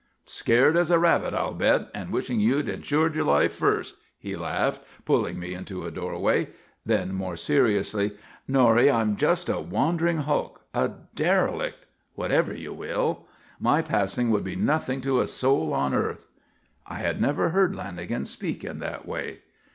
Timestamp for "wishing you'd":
2.09-2.67